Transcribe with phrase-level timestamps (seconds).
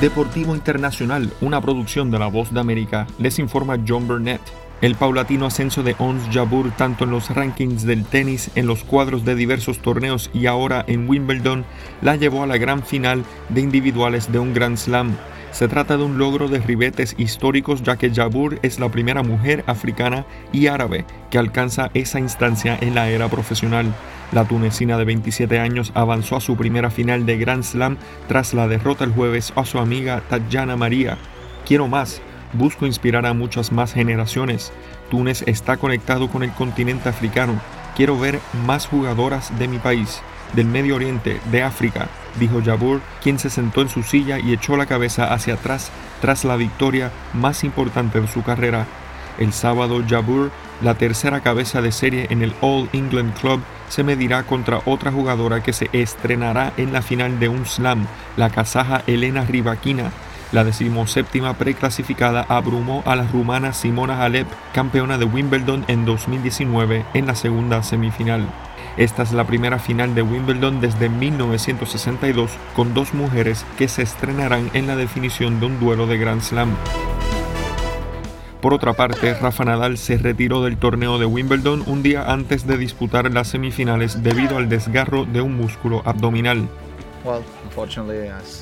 [0.00, 4.40] Deportivo Internacional, una producción de La Voz de América, les informa John Burnett.
[4.80, 9.24] El paulatino ascenso de Ons Jabur tanto en los rankings del tenis, en los cuadros
[9.24, 11.64] de diversos torneos y ahora en Wimbledon
[12.00, 15.16] la llevó a la gran final de individuales de un Grand Slam.
[15.50, 19.64] Se trata de un logro de ribetes históricos ya que Jabur es la primera mujer
[19.66, 23.92] africana y árabe que alcanza esa instancia en la era profesional.
[24.30, 27.96] La tunecina de 27 años avanzó a su primera final de Grand Slam
[28.28, 31.16] tras la derrota el jueves a su amiga Tatjana María.
[31.66, 32.20] Quiero más,
[32.52, 34.72] busco inspirar a muchas más generaciones.
[35.10, 37.60] Túnez está conectado con el continente africano.
[37.96, 40.22] Quiero ver más jugadoras de mi país
[40.54, 44.76] del Medio Oriente, de África, dijo Jabur, quien se sentó en su silla y echó
[44.76, 45.90] la cabeza hacia atrás
[46.20, 48.86] tras la victoria más importante de su carrera.
[49.38, 50.50] El sábado, Jabur,
[50.82, 55.62] la tercera cabeza de serie en el All England Club, se medirá contra otra jugadora
[55.62, 60.10] que se estrenará en la final de un slam, la kazaja Elena Rybakina.
[60.50, 67.26] La decimoséptima preclasificada abrumó a la rumana Simona Halep, campeona de Wimbledon en 2019, en
[67.26, 68.48] la segunda semifinal.
[68.98, 74.72] Esta es la primera final de Wimbledon desde 1962 con dos mujeres que se estrenarán
[74.74, 76.74] en la definición de un duelo de Grand Slam.
[78.60, 82.76] Por otra parte, Rafa Nadal se retiró del torneo de Wimbledon un día antes de
[82.76, 86.68] disputar las semifinales debido al desgarro de un músculo abdominal.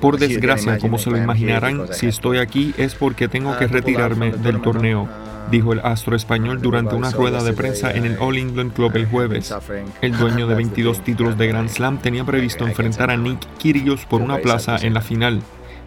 [0.00, 4.60] Por desgracia, como se lo imaginarán, si estoy aquí es porque tengo que retirarme del
[4.60, 5.08] torneo
[5.50, 9.06] dijo el astro español durante una rueda de prensa en el All England Club el
[9.06, 9.54] jueves.
[10.00, 14.22] El dueño de 22 títulos de Grand Slam tenía previsto enfrentar a Nick Kyrgios por
[14.22, 15.42] una plaza en la final.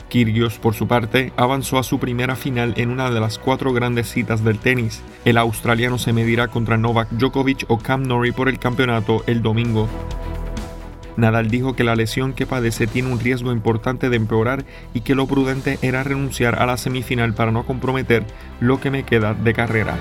[0.09, 4.11] Kyrgios, por su parte, avanzó a su primera final en una de las cuatro grandes
[4.11, 5.01] citas del tenis.
[5.25, 9.89] El australiano se medirá contra Novak Djokovic o Cam Norrie por el campeonato el domingo.
[11.17, 15.15] Nadal dijo que la lesión que padece tiene un riesgo importante de empeorar y que
[15.15, 18.23] lo prudente era renunciar a la semifinal para no comprometer
[18.59, 19.97] lo que me queda de carrera.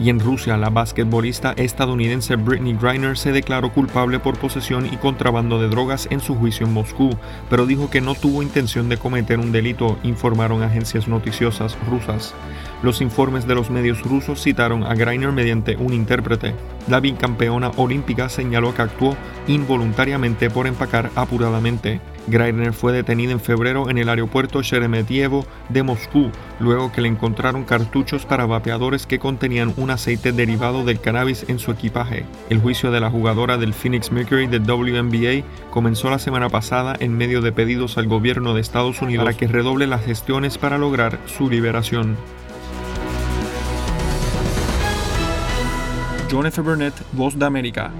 [0.00, 5.60] Y en Rusia, la basquetbolista estadounidense Britney Griner se declaró culpable por posesión y contrabando
[5.60, 7.10] de drogas en su juicio en Moscú,
[7.50, 12.34] pero dijo que no tuvo intención de cometer un delito, informaron agencias noticiosas rusas.
[12.82, 16.54] Los informes de los medios rusos citaron a Greiner mediante un intérprete.
[16.86, 19.16] La bicampeona olímpica señaló que actuó
[19.48, 22.00] involuntariamente por empacar apuradamente.
[22.28, 26.30] Greiner fue detenida en febrero en el aeropuerto Sheremetyevo de Moscú,
[26.60, 31.58] luego que le encontraron cartuchos para vapeadores que contenían un aceite derivado del cannabis en
[31.58, 32.24] su equipaje.
[32.50, 37.16] El juicio de la jugadora del Phoenix Mercury de WNBA comenzó la semana pasada en
[37.16, 41.18] medio de pedidos al gobierno de Estados Unidos para que redoble las gestiones para lograr
[41.26, 42.16] su liberación.
[46.30, 46.60] F.
[46.60, 47.90] Burnett, Voz de América.